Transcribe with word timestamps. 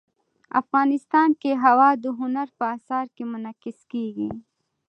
افغانستان 0.61 1.29
کې 1.41 1.51
هوا 1.63 1.89
د 2.03 2.05
هنر 2.19 2.47
په 2.57 2.65
اثار 2.75 3.05
کې 3.15 3.23
منعکس 3.31 3.77
کېږي. 3.91 4.29